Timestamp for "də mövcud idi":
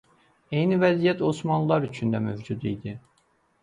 2.19-3.01